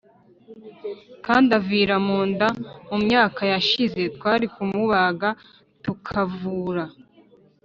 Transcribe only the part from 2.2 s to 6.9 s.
nda Mu myaka yashize twari kumubaga tukavura